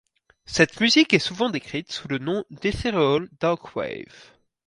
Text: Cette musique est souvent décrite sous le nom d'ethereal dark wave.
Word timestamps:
Cette 0.47 0.79
musique 0.81 1.13
est 1.13 1.19
souvent 1.19 1.51
décrite 1.51 1.91
sous 1.91 2.07
le 2.07 2.17
nom 2.17 2.43
d'ethereal 2.49 3.29
dark 3.39 3.75
wave. 3.75 4.31